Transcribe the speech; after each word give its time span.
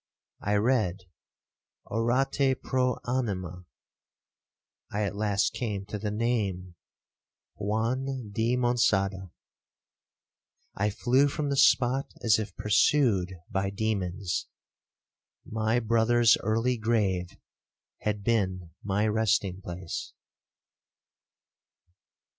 I 0.41 0.55
read, 0.55 1.01
'Orate 1.85 2.59
pro 2.63 2.97
anima.' 3.07 3.67
I 4.91 5.03
at 5.03 5.15
last 5.15 5.53
came 5.53 5.85
to 5.85 5.99
the 5.99 6.09
name—'Juan 6.09 8.31
di 8.31 8.57
Monçada.' 8.57 9.29
I 10.73 10.89
flew 10.89 11.27
from 11.27 11.51
the 11.51 11.55
spot 11.55 12.07
as 12.23 12.39
if 12.39 12.55
pursued 12.57 13.35
by 13.51 13.69
demons—my 13.69 15.79
brother's 15.81 16.35
early 16.39 16.77
grave 16.79 17.37
had 17.99 18.23
been 18.23 18.71
my 18.81 19.05
resting 19.05 19.61
place. 19.61 20.13